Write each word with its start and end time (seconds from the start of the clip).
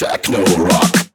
Techno 0.00 0.42
Rock. 0.56 1.09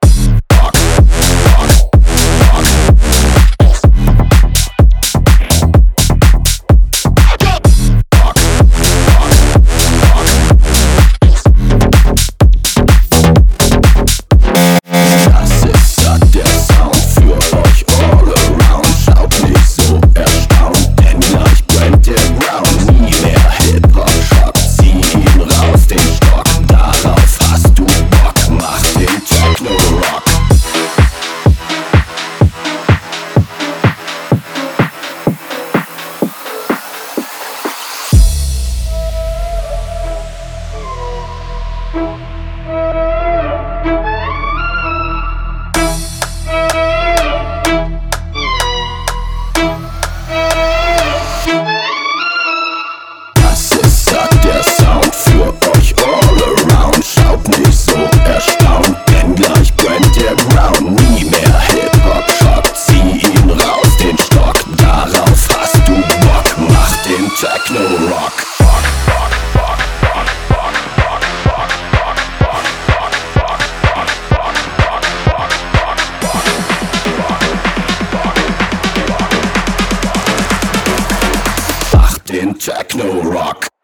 Mach 82.35 82.41
den 82.41 82.59
Techno-Rock. 82.59 83.74